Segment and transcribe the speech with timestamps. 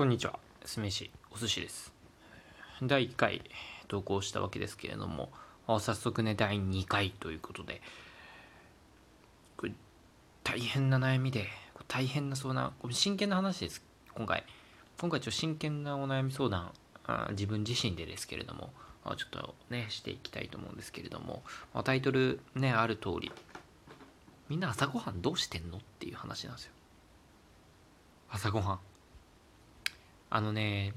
[0.00, 1.92] こんにちは、酢飯お寿司です。
[2.82, 3.42] 第1回
[3.86, 5.30] 投稿したわけですけれども、
[5.66, 7.82] 早速ね、第2回ということで、
[9.58, 9.72] これ
[10.42, 11.48] 大変な悩みで、
[11.86, 13.84] 大変な相談、これ真剣な話です、
[14.14, 14.46] 今回。
[14.98, 16.72] 今回ちょっと真剣なお悩み相談、
[17.32, 18.72] 自分自身でですけれども、
[19.18, 21.42] ちょっとね、していきたいと思うんですけれども、
[21.74, 23.30] まタイトルね、ある通り、
[24.48, 25.76] みんな朝ごはんどうしてんの？
[25.76, 26.72] っていう話なんですよ。
[28.30, 28.80] 朝ごはん。
[30.30, 30.94] あのね、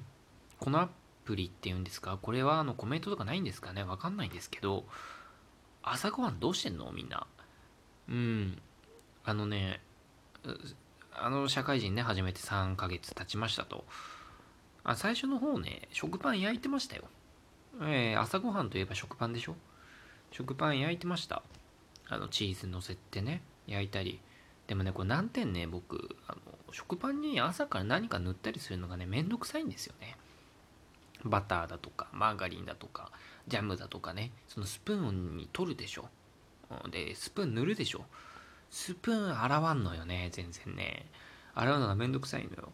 [0.59, 0.89] このア
[1.25, 4.85] プリっていうんですか、これはあのコメントとかないんですかね、わかんないんですけど、
[5.81, 6.91] 朝ごはんどうしてんの？
[6.91, 7.27] みんな。
[8.07, 8.61] うん。
[9.25, 9.81] あのね、
[11.13, 13.83] あの社会人ね、始めて3ヶ月経ちましたと。
[14.83, 17.03] あ最初の方ね、食パン焼いてましたよ。
[17.81, 19.55] えー朝ごはんといえば食パンでしょ？
[20.31, 21.43] 食パン焼いてました。
[22.07, 24.19] あの、チーズ乗せてね、焼いたり。
[24.67, 26.41] でもね、これ難点ね、僕、あの、
[26.71, 30.17] 食パンに朝から何か塗ったりするのがね、めんどくさいんですよね。
[31.23, 33.11] バターだとか、マーガリンだとか、
[33.47, 36.09] ジャムだとかね、そのスプーンに取るでしょ。
[36.89, 38.05] で、スプーン塗るでしょ。
[38.69, 41.05] スプーン洗わんのよね、全然ね。
[41.53, 42.71] 洗うのがめんどくさいのよ。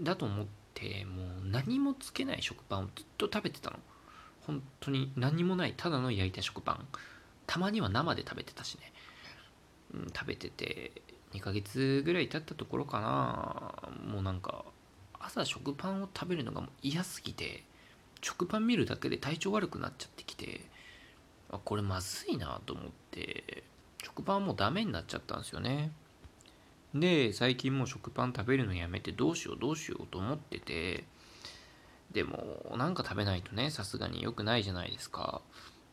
[0.00, 3.78] だと思って、もう何もつけない食パンをずっと食べてたの。
[4.46, 6.86] 本当に何もない、ただの焼いた食パン。
[7.46, 8.92] たまには生で食べてたしね。
[9.94, 10.92] うん、食べてて
[11.32, 13.74] 2ヶ月ぐらい経ったところかな。
[14.12, 14.64] もうなんか
[15.18, 17.64] 朝食パンを食べるのがもう嫌すぎて
[18.20, 20.60] 食パン見るだけで体調悪くなっちゃってきて
[21.50, 23.64] あこれまずいなと思って
[24.02, 25.90] 食パンもうダメになっちゃったんですよね。
[26.94, 31.04] で最近もう食パン食べるのやめてどうしようどうしようと思ってて
[32.12, 35.42] でもなんか食べないとねさすがに良くないじゃないですか。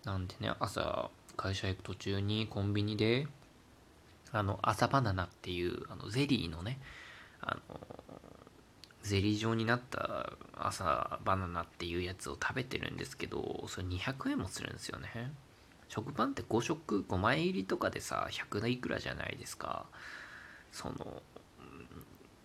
[0.05, 3.27] なんでね朝会社行く途中にコンビニで
[4.33, 6.79] あの朝バナナっていうあのゼリーのね
[7.39, 7.79] あの
[9.03, 15.31] ゼリー状になった朝バナナっていうやつを食べてるんですけどそれ200円もするんですよね。
[15.87, 19.85] 食パンって5食5枚入りとかでさ100いくらじゃないですか。
[20.71, 21.21] その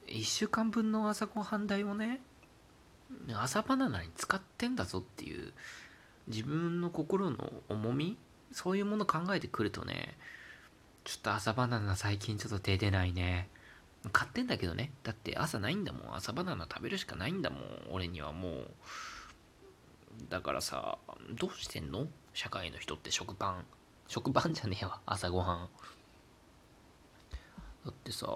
[0.09, 2.21] 1週間分の朝ごはん代をね
[3.35, 5.53] 朝バナナに使ってんだぞっていう
[6.27, 8.19] 自分の心の重み
[8.53, 10.19] そういうもの考えてくるとね
[11.09, 13.49] ちょっと朝バナナ最近ちょっと手出ないね。
[14.13, 14.93] 買ってんだけどね。
[15.05, 16.15] だって朝ないんだもん。
[16.15, 17.61] 朝バナナ食べるしかないんだもん。
[17.93, 18.71] 俺にはもう。
[20.29, 20.99] だからさ、
[21.31, 22.09] どうしてんの？
[22.35, 23.65] 社会の人って食パン。
[24.07, 25.01] 食パンじゃねえわ。
[25.07, 25.69] 朝ごはん。
[27.87, 28.27] だってさ、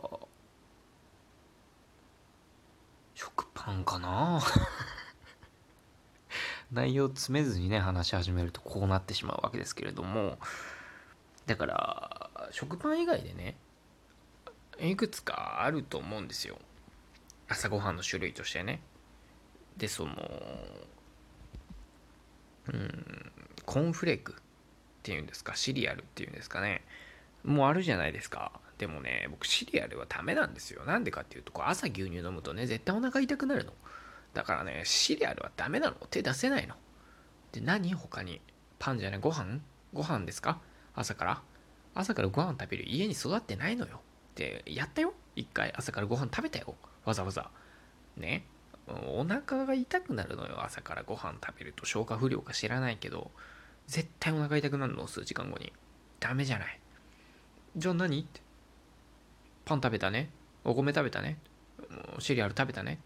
[3.15, 4.41] 食パンかな？
[6.72, 10.39] 内容詰めずにね、話し始めるとこうなってしまうわけですけれども、
[11.47, 13.56] だから食パン以外でね
[14.80, 16.58] いくつかあると思うんですよ。
[17.48, 18.80] 朝ごはんの種類としてね。
[19.76, 20.12] でその
[22.69, 23.32] うん
[23.64, 24.34] コーンフレークっ
[25.03, 26.82] ていうんですかシリアルっていうんですかね。
[27.44, 28.53] もうあるじゃないですか。
[28.78, 30.84] でもね僕シリアルはダメなんですよ。
[30.84, 33.72] なんでかっていうとこう朝牛乳飲むとね絶対お腹痛くなるの。
[34.34, 35.97] だからねシリアルはダメなの。
[36.10, 36.74] 手出せないの。
[37.53, 37.92] で何？
[37.94, 38.41] 他に？
[38.78, 39.20] パンじゃない？
[39.20, 39.60] ご飯？
[39.92, 40.60] ご飯ですか？
[40.94, 41.42] 朝から？
[41.94, 44.00] 朝からご飯食べる家に育ってないのよ。
[44.32, 45.14] ってやったよ。
[45.36, 45.72] 一回。
[45.76, 46.75] 朝からご飯食べたよ。
[47.04, 47.50] わざわざ。
[48.16, 48.44] ね。
[49.06, 50.62] お腹が痛くなるのよ。
[50.64, 51.84] 朝からご飯食べると。
[51.86, 53.30] 消化不良か知らないけど。
[53.86, 55.72] 絶対お腹痛くなるの数時間後に。
[56.19, 56.80] ダメじゃない。
[57.76, 58.20] じゃあ何？
[58.20, 58.41] って。
[59.64, 60.30] パン食べたね。
[60.64, 61.38] お米食べたね。
[62.19, 62.98] シリアル食べたね。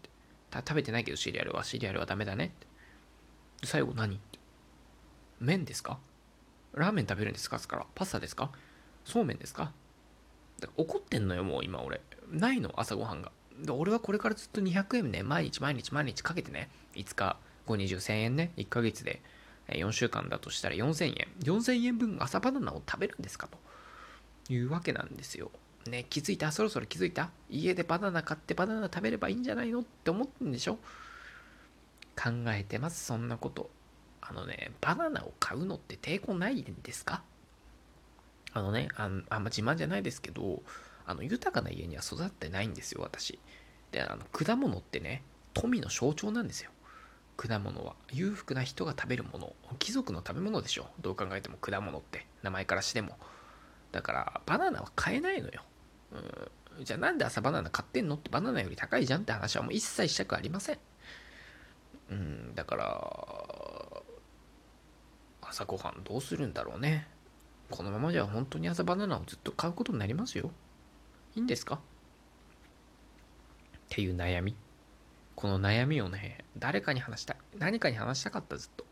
[0.53, 1.63] 食べてないけどシリアルは。
[1.63, 2.45] シリアルはダメだね。
[2.45, 3.67] って。
[3.67, 4.15] 最後何？
[4.15, 4.39] って。
[5.39, 5.99] 麺ですか？
[6.77, 7.59] ラーメン食べるんですか？
[7.59, 8.51] からパスタですか？
[9.05, 9.71] そうめんですか？
[10.59, 12.01] だから怒ってんのよもう今俺。
[12.31, 13.31] ないの朝ごはんが。
[13.59, 16.69] で俺はこれからずっと200円ね毎日毎日毎日かけてね。
[16.95, 17.37] 5日
[17.67, 19.21] 52000円ね1ヶ月で。
[19.69, 23.47] 4週間だとしたら4000円4000円分朝バナナを食べるんですか？
[23.47, 23.57] と。
[24.49, 25.51] いうわけなんですよ。
[25.89, 26.51] ね気づいた？
[26.51, 27.31] そろそろ気づいた？
[27.49, 29.81] 家でバナナ買ってバナナ食べればいいんじゃないの？
[29.81, 30.75] って思ってんでしょ？
[32.15, 33.69] 考えてますそんなこと。
[34.29, 37.23] あのね、バナナを買うのって抵抗ないんですか？
[38.53, 40.61] あのね、あんあんま自慢じゃないですけど、
[41.05, 43.39] あの豊かな家には育ってないんですよ、私。
[43.91, 46.71] で、あの果物ってね、富の象徴なんですよ。
[47.37, 47.95] 果物は。
[48.11, 49.53] 裕福な人が食べるもの。
[49.79, 50.87] 貴族の食べ物でしょ。
[51.01, 52.25] どう考えても果物って。
[52.43, 53.17] 名前からしても。
[53.89, 55.61] だからバナナは買えないのよ、
[56.77, 60.77] うん、じゃあなんで朝バナナ買ってんのってバナナより高いじゃんって話はもう一切したくありません。
[62.11, 62.53] うん。
[62.53, 64.03] だから
[65.49, 67.07] 朝ごはんどうするんだろうね。
[67.71, 70.51] このままじゃ本当に朝バナナをずっと買うことになりますよ。
[71.35, 71.75] いいんですか？
[71.75, 71.79] っ
[73.89, 74.55] ていう悩み。
[75.35, 77.37] この悩みをね誰かに話したい。
[77.57, 78.85] 何かに話したかったずっと。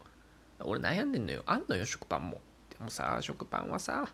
[0.60, 1.44] 俺悩んでんのよ。
[1.46, 2.40] あんのよ食パンも。
[2.78, 4.08] でもさ食パンはさ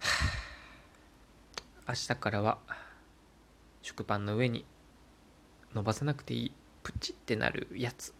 [1.88, 2.58] 明日からは
[3.82, 4.64] 食パンの上に
[5.74, 6.52] 伸ばさなくていい。
[6.82, 8.14] プチってなるやつ。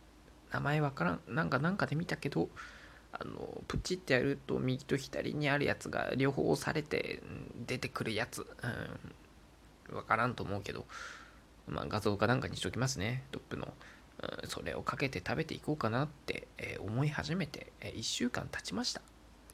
[0.53, 1.21] 名前わからん。
[1.29, 2.49] なんかなんかで見たけど
[3.21, 7.23] あのプチってやると右と左にあるやつが両方押されて
[7.67, 8.47] 出てくるやつ。
[9.91, 9.97] うん。
[9.97, 10.85] わからんと思うけど。
[11.67, 13.25] まあ画像かなんかにしときますね。
[13.31, 13.73] トップの、
[14.23, 19.01] うん、それをかけて食べていこうかなって、えー、思い始めて、えー、1週間経ちました、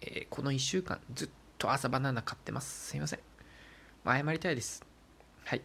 [0.01, 1.29] えー、この1週間ずっ
[1.59, 2.89] と朝バナナ買ってます。
[2.89, 3.21] すいません。
[4.05, 4.85] 謝りたいです。
[5.45, 5.63] はい。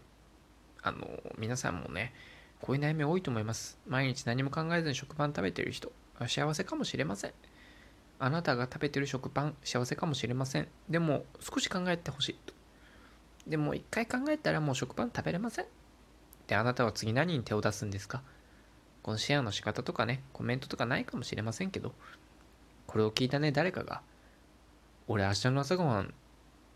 [0.83, 1.07] あの
[1.37, 2.13] 皆さんもね
[2.61, 3.79] こういう悩み多いと思います。
[3.87, 5.91] 毎日何も考えずに食パン食べてる人
[6.27, 7.33] 幸せかもしれません。
[8.19, 10.67] あなたが食べてる食パン幸せかもしれません。
[10.89, 12.53] でも少し考えてほしいと。
[13.47, 15.65] でも一回考えたらもう食パン食べれません。
[16.47, 18.21] であなたは次何に手を出すんですか？
[19.03, 21.93] このシェアの仕方とかねコメントとかないかもしれませんけど。
[22.87, 24.01] これを聞いたね誰かが
[25.07, 26.13] 俺明日の朝ごはん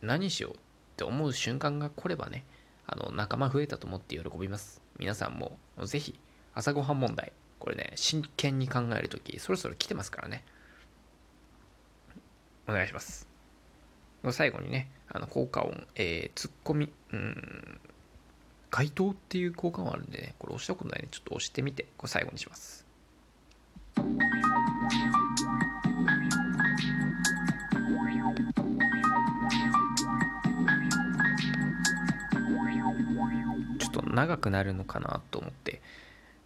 [0.02, 0.56] 何しようっ
[0.98, 2.44] て思う瞬間が来ればね
[2.88, 4.82] あの仲間増えたと思って喜びます。
[4.98, 6.20] 皆さんもぜひ
[6.54, 10.44] 朝ごはん問題これね真剣に考えるときそろそろ来てますからね。
[12.70, 13.28] お願いします。
[14.32, 17.80] 最後にね、あの効果音、えー、ツッコミ、うん、
[18.70, 22.86] 回答っていう効果音あるんでね、これ押したことないんで、ちょっと押してみて、これ最後にします。
[33.80, 35.82] ちょっと長くなるのかなと思って、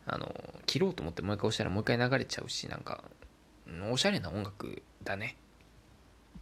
[0.06, 0.34] あの、
[0.66, 3.04] 切ろうと思ってもう一回押したらもう一回流れちゃうし、なんか、
[3.92, 5.38] おしゃれな音楽だね。